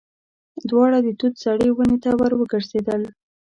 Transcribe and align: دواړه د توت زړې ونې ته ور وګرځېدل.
دواړه 0.69 0.97
د 1.05 1.07
توت 1.19 1.33
زړې 1.43 1.69
ونې 1.75 1.97
ته 2.03 2.09
ور 2.19 2.31
وګرځېدل. 2.37 3.01